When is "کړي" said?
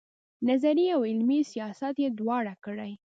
2.65-2.91